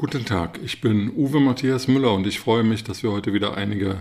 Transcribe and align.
Guten 0.00 0.24
Tag, 0.24 0.58
ich 0.64 0.80
bin 0.80 1.10
Uwe 1.14 1.40
Matthias 1.40 1.86
Müller 1.86 2.14
und 2.14 2.26
ich 2.26 2.40
freue 2.40 2.62
mich, 2.62 2.84
dass 2.84 3.02
wir 3.02 3.12
heute 3.12 3.34
wieder 3.34 3.58
einige 3.58 4.00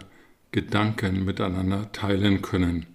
Gedanken 0.54 1.26
miteinander 1.26 1.92
teilen 1.92 2.42
können. 2.42 2.86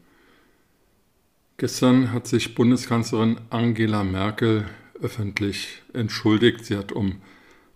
Gestern 1.58 2.12
hat 2.12 2.26
sich 2.26 2.54
Bundeskanzlerin 2.54 3.36
Angela 3.50 4.04
Merkel 4.04 4.70
öffentlich 5.02 5.82
entschuldigt. 5.92 6.64
Sie 6.64 6.78
hat 6.78 6.92
um 6.92 7.20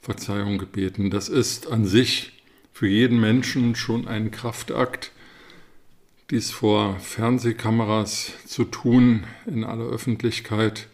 Verzeihung 0.00 0.56
gebeten. 0.56 1.10
Das 1.10 1.28
ist 1.28 1.70
an 1.70 1.84
sich 1.84 2.33
für 2.72 2.88
jeden 2.88 3.20
Menschen 3.20 3.74
schon 3.74 4.08
ein 4.08 4.30
Kraftakt, 4.30 5.12
dies 6.30 6.50
vor 6.50 6.98
Fernsehkameras 7.00 8.33
zu 8.47 8.64
tun 8.64 9.24
in 9.45 9.64
aller 9.64 9.91
Öffentlichkeit 9.91 10.88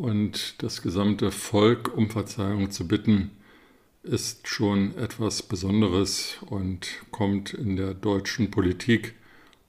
und 0.00 0.62
das 0.62 0.80
gesamte 0.80 1.30
Volk 1.30 1.94
um 1.94 2.08
Verzeihung 2.08 2.70
zu 2.70 2.88
bitten, 2.88 3.32
ist 4.02 4.48
schon 4.48 4.96
etwas 4.96 5.42
Besonderes 5.42 6.38
und 6.46 6.88
kommt 7.10 7.52
in 7.52 7.76
der 7.76 7.92
deutschen 7.92 8.50
Politik 8.50 9.14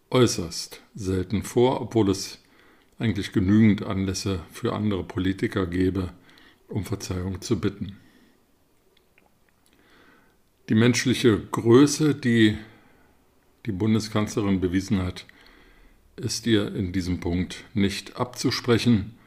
äußerst 0.09 0.81
selten 0.95 1.43
vor, 1.43 1.81
obwohl 1.81 2.09
es 2.09 2.39
eigentlich 2.97 3.33
genügend 3.33 3.83
Anlässe 3.83 4.39
für 4.53 4.71
andere 4.71 5.03
Politiker 5.03 5.65
gäbe, 5.67 6.13
um 6.69 6.85
Verzeihung 6.85 7.41
zu 7.41 7.59
bitten. 7.59 7.97
Die 10.69 10.75
menschliche 10.75 11.37
Größe, 11.37 12.15
die 12.15 12.57
die 13.65 13.73
Bundeskanzlerin 13.73 14.61
bewiesen 14.61 15.01
hat, 15.01 15.25
ist 16.15 16.47
ihr 16.47 16.73
in 16.73 16.93
diesem 16.93 17.19
Punkt 17.19 17.65
nicht 17.73 18.15
abzusprechen 18.15 19.17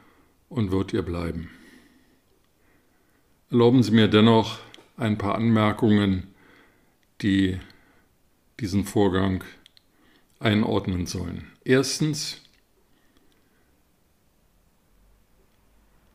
und 0.49 0.71
wird 0.71 0.93
ihr 0.93 1.01
bleiben. 1.01 1.49
Erlauben 3.51 3.83
Sie 3.83 3.91
mir 3.91 4.07
dennoch 4.07 4.59
ein 4.97 5.17
paar 5.17 5.35
Anmerkungen, 5.35 6.27
die 7.21 7.59
diesen 8.59 8.85
Vorgang 8.85 9.43
einordnen 10.39 11.05
sollen. 11.05 11.51
Erstens, 11.63 12.41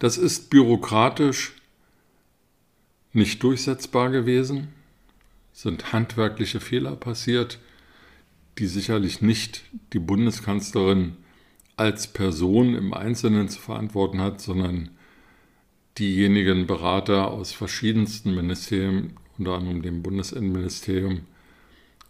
Das 0.00 0.18
ist 0.18 0.50
bürokratisch 0.50 1.54
nicht 3.12 3.40
durchsetzbar 3.42 4.10
gewesen, 4.10 4.68
sind 5.52 5.92
handwerkliche 5.92 6.58
Fehler 6.58 6.96
passiert, 6.96 7.60
die 8.58 8.66
sicherlich 8.66 9.22
nicht 9.22 9.62
die 9.92 10.00
Bundeskanzlerin 10.00 11.16
als 11.76 12.08
Person 12.08 12.74
im 12.74 12.92
Einzelnen 12.92 13.48
zu 13.48 13.60
verantworten 13.60 14.20
hat, 14.20 14.40
sondern 14.40 14.90
diejenigen 15.98 16.66
Berater 16.66 17.30
aus 17.30 17.52
verschiedensten 17.52 18.34
Ministerien, 18.34 19.16
unter 19.38 19.54
anderem 19.54 19.82
dem 19.82 20.02
Bundesinnenministerium, 20.02 21.22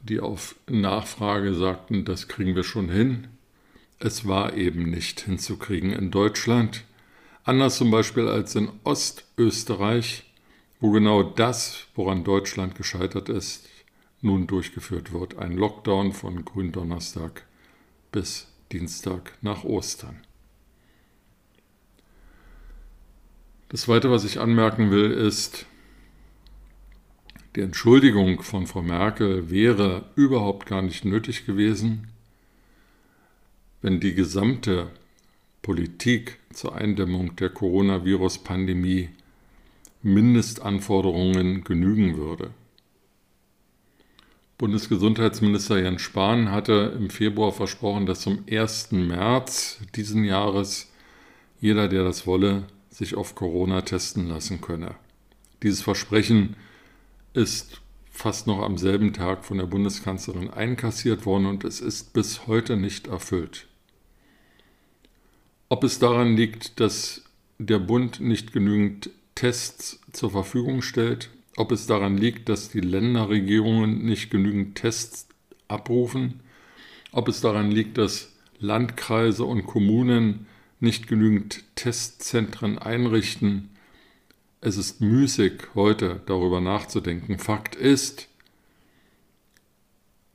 die 0.03 0.20
auf 0.20 0.56
Nachfrage 0.69 1.54
sagten, 1.54 2.04
das 2.04 2.28
kriegen 2.28 2.54
wir 2.54 2.65
schon 2.65 2.88
hin. 2.88 3.28
Es 3.98 4.26
war 4.26 4.54
eben 4.54 4.91
nicht 4.91 5.20
hinzukriegen 5.20 5.93
in 5.93 6.10
Deutschland. 6.10 6.84
Anders 7.44 7.76
zum 7.76 7.91
Beispiel 7.91 8.28
als 8.28 8.54
in 8.54 8.69
Ostösterreich, 8.84 10.25
wo 10.81 10.91
genau 10.91 11.22
das, 11.22 11.87
woran 11.94 12.25
Deutschland 12.25 12.75
gescheitert 12.75 13.28
ist, 13.28 13.69
nun 14.20 14.47
durchgeführt 14.47 15.12
wird. 15.12 15.38
Ein 15.38 15.53
Lockdown 15.53 16.12
von 16.12 16.44
Gründonnerstag 16.44 17.44
bis 18.10 18.49
Dienstag 18.72 19.32
nach 19.41 19.64
Ostern. 19.64 20.20
Das 23.72 23.81
Zweite, 23.81 24.10
was 24.10 24.25
ich 24.25 24.38
anmerken 24.38 24.91
will, 24.91 25.10
ist, 25.10 25.65
die 27.56 27.62
Entschuldigung 27.62 28.43
von 28.43 28.66
Frau 28.66 28.83
Merkel 28.83 29.50
wäre 29.50 30.05
überhaupt 30.15 30.66
gar 30.66 30.83
nicht 30.83 31.06
nötig 31.06 31.47
gewesen, 31.47 32.09
wenn 33.81 33.99
die 33.99 34.12
gesamte 34.12 34.91
Politik 35.62 36.38
zur 36.53 36.75
Eindämmung 36.75 37.34
der 37.37 37.49
Coronavirus-Pandemie 37.49 39.09
Mindestanforderungen 40.03 41.65
genügen 41.65 42.19
würde. 42.19 42.50
Bundesgesundheitsminister 44.59 45.81
Jens 45.81 46.03
Spahn 46.03 46.50
hatte 46.50 46.94
im 46.99 47.09
Februar 47.09 47.53
versprochen, 47.53 48.05
dass 48.05 48.20
zum 48.20 48.44
1. 48.50 48.93
März 48.93 49.81
diesen 49.94 50.25
Jahres 50.25 50.93
jeder, 51.58 51.88
der 51.88 52.05
das 52.05 52.26
wolle, 52.26 52.64
sich 52.93 53.17
auf 53.17 53.35
Corona 53.35 53.83
testen 53.83 54.29
lassen 54.29 54.61
könne. 54.61 54.94
Dieses 55.62 55.83
Versprechen 55.83 56.56
ist 57.33 57.81
fast 58.11 58.47
noch 58.47 58.61
am 58.61 58.77
selben 58.77 59.15
Tag 59.15 59.44
von 59.44 59.56
der 59.59 59.67
Bundeskanzlerin 59.67 60.50
einkassiert 60.50 61.25
worden 61.25 61.47
und 61.47 61.65
es 61.65 61.81
ist 61.81 62.12
bis 62.12 62.47
heute 62.47 62.77
nicht 62.77 63.06
erfüllt. 63.06 63.67
Ob 65.71 65.83
es 65.85 65.99
daran 65.99 66.37
liegt, 66.37 66.79
dass 66.81 67.25
der 67.59 67.79
Bund 67.79 68.21
nicht 68.21 68.53
genügend 68.53 69.09
Tests 69.35 70.00
zur 70.12 70.31
Verfügung 70.31 70.83
stellt, 70.83 71.31
ob 71.56 71.73
es 71.73 71.87
daran 71.87 72.19
liegt, 72.19 72.50
dass 72.50 72.69
die 72.69 72.81
Länderregierungen 72.81 74.05
nicht 74.05 74.31
genügend 74.31 74.77
Tests 74.77 75.27
abrufen, 75.69 76.41
ob 77.12 77.29
es 77.29 77.41
daran 77.41 77.71
liegt, 77.71 77.97
dass 77.97 78.33
Landkreise 78.59 79.45
und 79.45 79.67
Kommunen 79.67 80.47
nicht 80.82 81.06
genügend 81.06 81.64
Testzentren 81.76 82.79
einrichten. 82.79 83.70
Es 84.61 84.76
ist 84.76 85.00
müßig, 85.00 85.75
heute 85.75 86.20
darüber 86.26 86.61
nachzudenken. 86.61 87.38
Fakt 87.38 87.75
ist, 87.75 88.29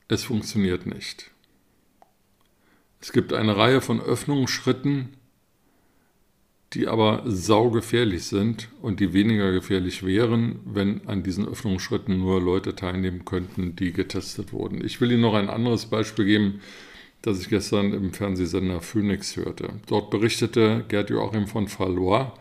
es 0.08 0.24
funktioniert 0.24 0.86
nicht. 0.86 1.32
Es 3.02 3.12
gibt 3.12 3.34
eine 3.34 3.58
Reihe 3.58 3.82
von 3.82 4.02
Öffnungsschritten, 4.02 5.10
die 6.74 6.88
aber 6.88 7.24
saugefährlich 7.26 8.24
sind 8.24 8.70
und 8.82 9.00
die 9.00 9.14
weniger 9.14 9.52
gefährlich 9.52 10.06
wären, 10.06 10.60
wenn 10.66 11.08
an 11.08 11.24
diesen 11.24 11.48
Öffnungsschritten 11.48 12.18
nur 12.18 12.42
Leute 12.42 12.76
teilnehmen 12.76 13.26
könnten, 13.26 13.76
die 13.76 13.94
getestet 13.94 14.52
wurden. 14.52 14.84
Ich 14.84 15.00
will 15.00 15.12
Ihnen 15.12 15.22
noch 15.22 15.34
ein 15.34 15.50
anderes 15.50 15.86
Beispiel 15.86 16.26
geben, 16.26 16.62
das 17.28 17.42
ich 17.42 17.50
gestern 17.50 17.94
im 17.94 18.14
Fernsehsender 18.14 18.80
Phoenix 18.80 19.36
hörte. 19.36 19.70
Dort 19.88 20.10
berichtete 20.10 20.86
Gerd 20.88 21.10
Joachim 21.10 21.46
von 21.46 21.68
Valois 21.68 22.32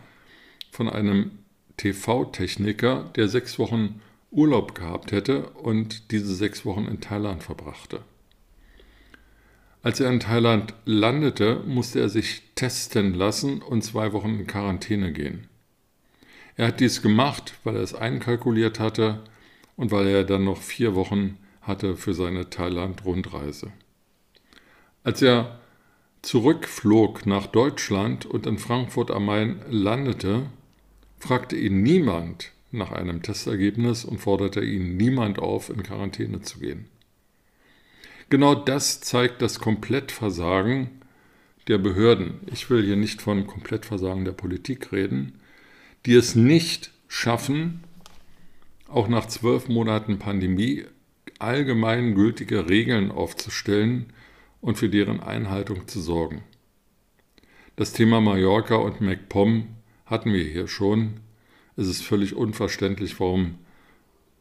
von 0.71 0.87
einem 0.87 1.31
TV-Techniker, 1.75 3.11
der 3.15 3.27
sechs 3.27 3.59
Wochen 3.59 4.01
Urlaub 4.31 4.75
gehabt 4.75 5.11
hätte 5.11 5.49
und 5.49 6.11
diese 6.11 6.33
sechs 6.33 6.65
Wochen 6.65 6.85
in 6.85 7.01
Thailand 7.01 7.43
verbrachte. 7.43 7.99
Als 9.83 9.99
er 9.99 10.09
in 10.09 10.21
Thailand 10.21 10.73
landete, 10.85 11.61
musste 11.65 11.99
er 11.99 12.09
sich 12.09 12.43
testen 12.55 13.13
lassen 13.13 13.61
und 13.61 13.83
zwei 13.83 14.13
Wochen 14.13 14.39
in 14.39 14.47
Quarantäne 14.47 15.11
gehen. 15.11 15.47
Er 16.55 16.67
hat 16.67 16.79
dies 16.79 17.01
gemacht, 17.01 17.55
weil 17.65 17.75
er 17.75 17.83
es 17.83 17.93
einkalkuliert 17.93 18.79
hatte 18.79 19.23
und 19.75 19.91
weil 19.91 20.07
er 20.07 20.23
dann 20.23 20.45
noch 20.45 20.61
vier 20.61 20.95
Wochen 20.95 21.37
hatte 21.61 21.97
für 21.97 22.13
seine 22.13 22.49
Thailand-Rundreise. 22.49 23.71
Als 25.07 25.21
er 25.21 25.57
zurückflog 26.21 27.25
nach 27.25 27.47
Deutschland 27.47 28.25
und 28.25 28.45
in 28.45 28.57
Frankfurt 28.57 29.09
am 29.09 29.23
Main 29.23 29.61
landete, 29.69 30.47
fragte 31.17 31.55
ihn 31.55 31.81
niemand 31.81 32.51
nach 32.71 32.91
einem 32.91 33.21
Testergebnis 33.21 34.03
und 34.03 34.17
forderte 34.17 34.59
ihn 34.59 34.97
niemand 34.97 35.39
auf, 35.39 35.69
in 35.69 35.81
Quarantäne 35.81 36.41
zu 36.41 36.59
gehen. 36.59 36.89
Genau 38.29 38.53
das 38.53 38.99
zeigt 38.99 39.41
das 39.41 39.61
Komplettversagen 39.61 40.89
der 41.69 41.77
Behörden. 41.77 42.41
Ich 42.51 42.69
will 42.69 42.83
hier 42.83 42.97
nicht 42.97 43.21
von 43.21 43.47
Komplettversagen 43.47 44.25
der 44.25 44.33
Politik 44.33 44.91
reden, 44.91 45.39
die 46.05 46.15
es 46.15 46.35
nicht 46.35 46.91
schaffen, 47.07 47.85
auch 48.89 49.07
nach 49.07 49.27
zwölf 49.27 49.69
Monaten 49.69 50.19
Pandemie 50.19 50.83
allgemeingültige 51.39 52.67
Regeln 52.67 53.09
aufzustellen 53.09 54.11
und 54.61 54.77
für 54.77 54.89
deren 54.89 55.19
Einhaltung 55.19 55.87
zu 55.87 56.01
sorgen. 56.01 56.43
Das 57.75 57.93
Thema 57.93 58.21
Mallorca 58.21 58.75
und 58.75 59.01
MacPom 59.01 59.67
hatten 60.05 60.33
wir 60.33 60.43
hier 60.43 60.67
schon. 60.67 61.19
Es 61.75 61.87
ist 61.87 62.03
völlig 62.03 62.35
unverständlich, 62.35 63.19
warum 63.19 63.59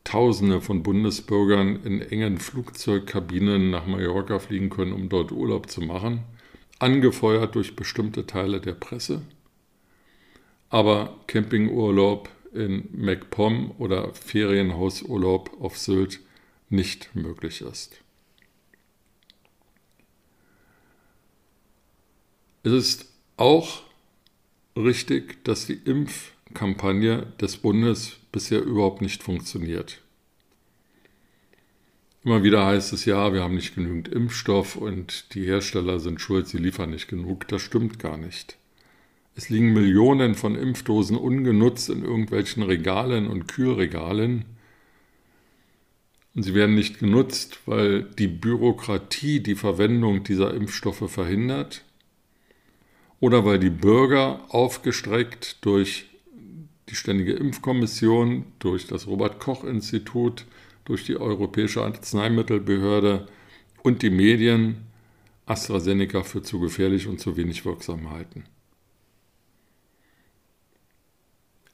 Tausende 0.07 0.61
von 0.61 0.85
Bundesbürgern 0.85 1.83
in 1.83 2.01
engen 2.01 2.39
Flugzeugkabinen 2.39 3.71
nach 3.71 3.87
Mallorca 3.87 4.39
fliegen 4.39 4.71
können, 4.71 4.93
um 4.93 5.09
dort 5.09 5.33
Urlaub 5.33 5.69
zu 5.69 5.81
machen, 5.81 6.21
angefeuert 6.79 7.57
durch 7.57 7.75
bestimmte 7.75 8.25
Teile 8.25 8.61
der 8.61 8.75
Presse. 8.75 9.23
Aber 10.71 11.17
Campingurlaub 11.27 12.29
in 12.55 12.89
MacPom 12.93 13.73
oder 13.79 14.15
Ferienhausurlaub 14.15 15.61
auf 15.61 15.77
Sylt 15.77 16.21
nicht 16.71 17.17
möglich 17.17 17.63
ist. 17.63 18.01
Es 22.67 22.73
ist 22.73 23.07
auch 23.37 23.83
richtig, 24.77 25.45
dass 25.45 25.67
die 25.67 25.79
Impfkampagne 25.85 27.33
des 27.41 27.59
Bundes 27.59 28.17
bisher 28.33 28.61
überhaupt 28.61 29.03
nicht 29.03 29.23
funktioniert. 29.23 30.03
Immer 32.25 32.43
wieder 32.43 32.67
heißt 32.67 32.93
es 32.93 33.05
ja, 33.05 33.33
wir 33.33 33.45
haben 33.45 33.55
nicht 33.55 33.77
genügend 33.77 34.09
Impfstoff 34.09 34.75
und 34.75 35.33
die 35.35 35.47
Hersteller 35.47 36.01
sind 36.01 36.21
schuld, 36.21 36.49
sie 36.49 36.59
liefern 36.59 36.91
nicht 36.91 37.07
genug. 37.07 37.47
Das 37.47 37.63
stimmt 37.63 38.01
gar 38.01 38.17
nicht. 38.17 38.57
Es 39.37 39.49
liegen 39.49 39.73
Millionen 39.73 40.35
von 40.35 40.57
Impfdosen 40.57 41.17
ungenutzt 41.17 41.89
in 41.89 42.03
irgendwelchen 42.03 42.65
Regalen 42.65 43.29
und 43.29 43.47
Kühlregalen. 43.47 44.45
Und 46.35 46.43
sie 46.43 46.55
werden 46.55 46.75
nicht 46.75 46.99
genutzt, 46.99 47.61
weil 47.67 48.03
die 48.03 48.27
Bürokratie 48.27 49.39
die 49.39 49.55
Verwendung 49.55 50.25
dieser 50.25 50.53
Impfstoffe 50.53 51.09
verhindert 51.09 51.85
oder 53.21 53.45
weil 53.45 53.59
die 53.59 53.71
Bürger 53.71 54.41
aufgestreckt 54.49 55.65
durch 55.65 56.07
die 56.89 56.95
Ständige 56.95 57.33
Impfkommission, 57.33 58.45
durch 58.59 58.87
das 58.87 59.07
Robert 59.07 59.41
Koch 59.41 59.65
Institut, 59.65 60.47
durch 60.85 61.05
die 61.05 61.17
Europäische 61.17 61.83
Arzneimittelbehörde 61.83 63.27
und 63.83 64.03
die 64.03 64.11
Medien 64.11 64.87
AstraZeneca 65.47 66.23
für 66.23 66.43
zu 66.43 66.61
gefährlich 66.61 67.07
und 67.07 67.21
zu 67.21 67.37
wenig 67.37 67.65
wirksam 67.65 68.11
halten. 68.11 68.45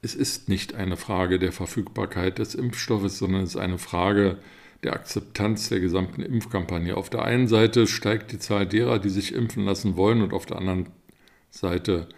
Es 0.03 0.15
ist 0.15 0.49
nicht 0.49 0.75
eine 0.75 0.97
Frage 0.97 1.39
der 1.39 1.53
Verfügbarkeit 1.53 2.39
des 2.39 2.55
Impfstoffes, 2.55 3.19
sondern 3.19 3.43
es 3.43 3.51
ist 3.51 3.61
eine 3.61 3.79
Frage 3.79 4.39
der 4.83 4.95
Akzeptanz 4.95 5.69
der 5.69 5.79
gesamten 5.79 6.23
Impfkampagne. 6.23 6.97
Auf 6.97 7.09
der 7.09 7.25
einen 7.25 7.47
Seite 7.47 7.87
steigt 7.87 8.33
die 8.33 8.41
Zahl 8.41 8.67
derer, 8.67 8.99
die 8.99 9.11
sich 9.11 9.33
impfen 9.33 9.65
lassen 9.65 9.97
wollen, 9.97 10.23
und 10.23 10.33
auf 10.33 10.45
der 10.45 10.59
anderen 10.59 10.89
Seite 11.53 12.09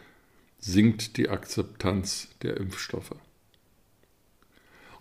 sinkt 0.59 1.19
die 1.19 1.29
Akzeptanz 1.29 2.29
der 2.43 2.57
Impfstoffe. 2.57 3.15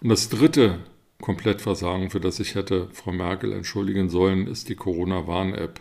Und 0.02 0.10
das 0.10 0.28
dritte 0.28 0.80
Komplettversagen, 1.22 2.10
für 2.10 2.20
das 2.20 2.42
ich 2.42 2.56
hätte 2.56 2.90
Frau 2.92 3.14
Merkel 3.14 3.54
entschuldigen 3.54 4.10
sollen, 4.10 4.48
ist 4.48 4.68
die 4.68 4.76
Corona-Warn-App. 4.76 5.80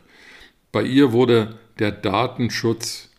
Bei 0.71 0.85
ihr 0.85 1.13
wurde 1.13 1.59
der 1.81 1.91
Datenschutz 1.91 3.11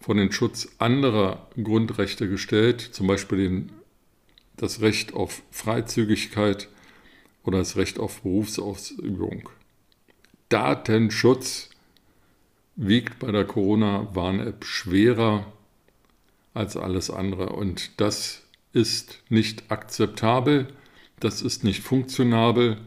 von 0.00 0.16
den 0.16 0.30
Schutz 0.30 0.68
anderer 0.78 1.48
Grundrechte 1.60 2.28
gestellt, 2.28 2.80
zum 2.80 3.08
Beispiel 3.08 3.38
den, 3.38 3.72
das 4.56 4.80
Recht 4.80 5.14
auf 5.14 5.42
Freizügigkeit 5.50 6.68
oder 7.42 7.58
das 7.58 7.76
Recht 7.76 7.98
auf 7.98 8.22
Berufsausübung. 8.22 9.48
Datenschutz 10.48 11.70
wiegt 12.78 13.18
bei 13.18 13.32
der 13.32 13.44
Corona-Warn-App 13.44 14.64
schwerer 14.64 15.52
als 16.54 16.76
alles 16.76 17.10
andere. 17.10 17.50
Und 17.50 18.00
das 18.00 18.44
ist 18.72 19.22
nicht 19.28 19.70
akzeptabel, 19.70 20.68
das 21.18 21.42
ist 21.42 21.64
nicht 21.64 21.82
funktionabel 21.82 22.78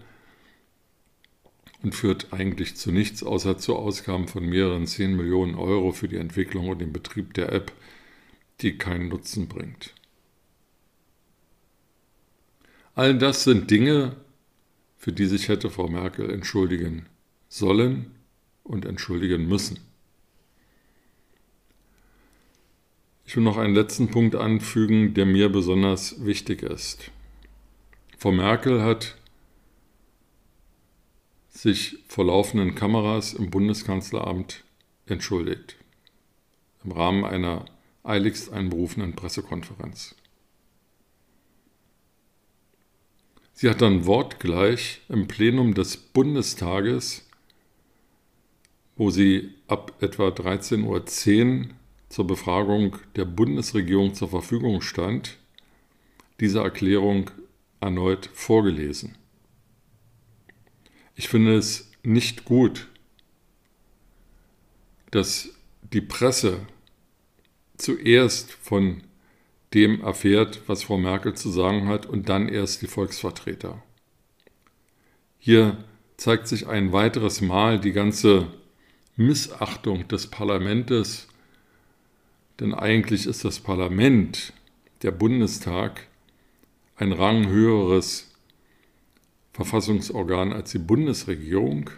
und 1.83 1.93
führt 1.93 2.31
eigentlich 2.31 2.77
zu 2.77 2.91
nichts, 2.91 3.21
außer 3.21 3.57
zu 3.57 3.75
Ausgaben 3.75 4.29
von 4.29 4.45
mehreren 4.45 4.87
10 4.87 5.15
Millionen 5.15 5.55
Euro 5.55 5.91
für 5.91 6.07
die 6.07 6.17
Entwicklung 6.17 6.69
und 6.69 6.79
den 6.79 6.93
Betrieb 6.93 7.33
der 7.33 7.51
App, 7.51 7.73
die 8.61 8.77
keinen 8.77 9.09
Nutzen 9.09 9.49
bringt. 9.49 9.93
All 12.95 13.17
das 13.17 13.43
sind 13.43 13.69
Dinge, 13.69 14.15
für 14.97 15.11
die 15.11 15.25
sich 15.25 15.49
hätte 15.49 15.69
Frau 15.69 15.89
Merkel 15.89 16.29
entschuldigen 16.29 17.07
sollen 17.49 18.20
und 18.71 18.85
entschuldigen 18.85 19.47
müssen. 19.47 19.79
Ich 23.25 23.35
will 23.35 23.43
noch 23.43 23.57
einen 23.57 23.75
letzten 23.75 24.09
Punkt 24.09 24.35
anfügen, 24.35 25.13
der 25.13 25.25
mir 25.25 25.49
besonders 25.49 26.25
wichtig 26.25 26.63
ist. 26.63 27.11
Frau 28.17 28.31
Merkel 28.31 28.81
hat 28.81 29.17
sich 31.49 31.97
vor 32.07 32.25
laufenden 32.25 32.75
Kameras 32.75 33.33
im 33.33 33.49
Bundeskanzleramt 33.49 34.63
entschuldigt, 35.05 35.75
im 36.83 36.93
Rahmen 36.93 37.25
einer 37.25 37.65
eiligst 38.03 38.51
einberufenen 38.51 39.15
Pressekonferenz. 39.15 40.15
Sie 43.53 43.69
hat 43.69 43.81
dann 43.81 44.05
wortgleich 44.05 45.01
im 45.09 45.27
Plenum 45.27 45.73
des 45.73 45.97
Bundestages, 45.97 47.27
wo 49.01 49.09
sie 49.09 49.55
ab 49.67 49.93
etwa 49.99 50.27
13.10 50.27 50.83
Uhr 50.85 51.69
zur 52.07 52.27
Befragung 52.27 52.97
der 53.15 53.25
Bundesregierung 53.25 54.13
zur 54.13 54.29
Verfügung 54.29 54.81
stand, 54.81 55.39
diese 56.39 56.59
Erklärung 56.59 57.31
erneut 57.79 58.29
vorgelesen. 58.31 59.17
Ich 61.15 61.29
finde 61.29 61.55
es 61.55 61.89
nicht 62.03 62.45
gut, 62.45 62.89
dass 65.09 65.49
die 65.81 66.01
Presse 66.01 66.59
zuerst 67.77 68.51
von 68.51 69.01
dem 69.73 70.01
erfährt, 70.01 70.61
was 70.67 70.83
Frau 70.83 70.99
Merkel 70.99 71.33
zu 71.33 71.49
sagen 71.49 71.87
hat, 71.87 72.05
und 72.05 72.29
dann 72.29 72.47
erst 72.49 72.83
die 72.83 72.87
Volksvertreter. 72.87 73.81
Hier 75.39 75.83
zeigt 76.17 76.47
sich 76.47 76.67
ein 76.67 76.93
weiteres 76.93 77.41
Mal 77.41 77.79
die 77.79 77.93
ganze 77.93 78.60
Missachtung 79.15 80.07
des 80.07 80.27
Parlaments 80.27 81.27
denn 82.61 82.73
eigentlich 82.75 83.25
ist 83.25 83.43
das 83.43 83.59
Parlament, 83.59 84.53
der 85.01 85.09
Bundestag, 85.09 86.05
ein 86.95 87.11
ranghöheres 87.11 88.29
Verfassungsorgan 89.53 90.53
als 90.53 90.69
die 90.69 90.77
Bundesregierung. 90.77 91.89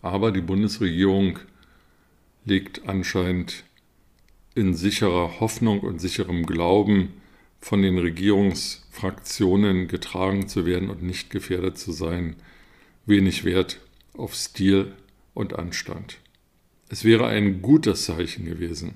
Aber 0.00 0.32
die 0.32 0.40
Bundesregierung 0.40 1.38
legt 2.46 2.88
anscheinend 2.88 3.64
in 4.54 4.72
sicherer 4.72 5.40
Hoffnung 5.40 5.80
und 5.80 6.00
sicherem 6.00 6.46
Glauben 6.46 7.20
von 7.60 7.82
den 7.82 7.98
Regierungsfraktionen 7.98 9.88
getragen 9.88 10.48
zu 10.48 10.64
werden 10.64 10.88
und 10.88 11.02
nicht 11.02 11.28
gefährdet 11.28 11.76
zu 11.76 11.92
sein, 11.92 12.36
wenig 13.04 13.44
Wert 13.44 13.78
auf 14.14 14.34
Stil 14.34 14.94
und 15.36 15.58
Anstand. 15.58 16.18
Es 16.88 17.04
wäre 17.04 17.26
ein 17.26 17.60
gutes 17.60 18.06
Zeichen 18.06 18.46
gewesen, 18.46 18.94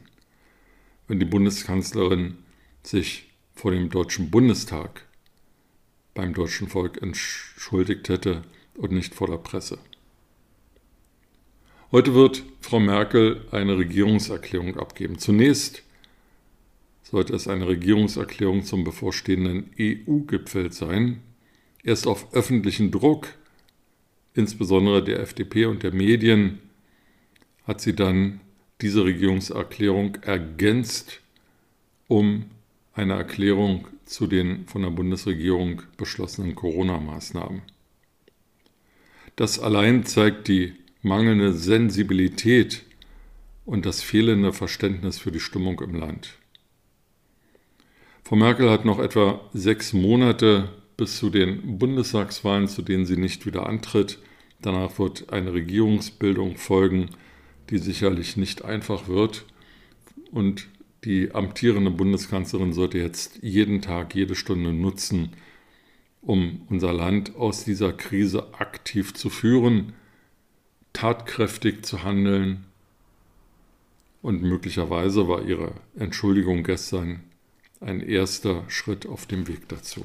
wenn 1.07 1.21
die 1.21 1.27
Bundeskanzlerin 1.27 2.39
sich 2.83 3.29
vor 3.55 3.73
dem 3.73 3.91
Deutschen 3.91 4.31
Bundestag 4.31 5.07
beim 6.15 6.33
deutschen 6.33 6.69
Volk 6.69 7.03
entschuldigt 7.03 8.09
hätte 8.09 8.43
und 8.75 8.91
nicht 8.91 9.15
vor 9.15 9.27
der 9.27 9.37
Presse. 9.37 9.79
Heute 11.93 12.15
wird 12.15 12.43
Frau 12.61 12.81
Merkel 12.81 13.47
eine 13.51 13.77
Regierungserklärung 13.77 14.79
abgeben. 14.79 15.19
Zunächst 15.19 15.83
sollte 17.03 17.35
es 17.35 17.49
eine 17.49 17.69
Regierungserklärung 17.69 18.65
zum 18.65 18.85
bevorstehenden 18.85 19.71
EU-Gipfel 19.79 20.73
sein. 20.73 21.21
Erst 21.83 22.07
auf 22.07 22.33
öffentlichen 22.33 22.91
Druck, 22.93 23.29
insbesondere 24.35 25.03
der 25.05 25.21
FDP 25.21 25.67
und 25.67 25.83
der 25.83 25.93
Medien, 25.93 26.59
hat 27.65 27.81
sie 27.81 27.95
dann 27.95 28.41
diese 28.81 29.05
Regierungserklärung 29.05 30.17
ergänzt 30.23 31.21
um 32.11 32.47
eine 32.93 33.15
Erklärung 33.15 33.87
zu 34.05 34.27
den 34.27 34.67
von 34.67 34.83
der 34.83 34.91
Bundesregierung 34.91 35.83
beschlossenen 35.97 36.57
Corona-Maßnahmen. 36.57 37.63
Das 39.37 39.61
allein 39.61 40.05
zeigt 40.05 40.49
die 40.49 40.75
mangelnde 41.03 41.53
Sensibilität 41.53 42.83
und 43.65 43.87
das 43.87 44.03
fehlende 44.03 44.53
Verständnis 44.53 45.21
für 45.21 45.31
die 45.31 45.39
Stimmung 45.39 45.81
im 45.81 45.95
Land. 45.95 46.35
Frau 48.25 48.35
Merkel 48.35 48.69
hat 48.69 48.85
noch 48.85 48.99
etwa 48.99 49.41
sechs 49.53 49.93
Monate 49.93 50.69
bis 51.01 51.17
zu 51.17 51.31
den 51.31 51.79
Bundestagswahlen, 51.79 52.69
zu 52.69 52.83
denen 52.83 53.07
sie 53.07 53.17
nicht 53.17 53.47
wieder 53.47 53.67
antritt. 53.67 54.19
Danach 54.61 54.99
wird 54.99 55.33
eine 55.33 55.55
Regierungsbildung 55.55 56.59
folgen, 56.59 57.09
die 57.71 57.79
sicherlich 57.79 58.37
nicht 58.37 58.67
einfach 58.67 59.09
wird. 59.09 59.47
Und 60.31 60.69
die 61.05 61.35
amtierende 61.35 61.91
Bundeskanzlerin 61.91 62.75
sollte 62.75 62.99
jetzt 62.99 63.39
jeden 63.41 63.81
Tag, 63.81 64.15
jede 64.15 64.35
Stunde 64.35 64.75
nutzen, 64.75 65.31
um 66.21 66.67
unser 66.69 66.93
Land 66.93 67.35
aus 67.35 67.65
dieser 67.65 67.95
Krise 67.95 68.53
aktiv 68.53 69.15
zu 69.15 69.31
führen, 69.31 69.95
tatkräftig 70.93 71.83
zu 71.83 72.05
handeln. 72.05 72.67
Und 74.21 74.43
möglicherweise 74.43 75.29
war 75.29 75.47
ihre 75.47 75.73
Entschuldigung 75.97 76.63
gestern 76.63 77.21
ein 77.81 78.01
erster 78.01 78.65
Schritt 78.69 79.07
auf 79.07 79.25
dem 79.25 79.49
Weg 79.49 79.67
dazu. 79.71 80.05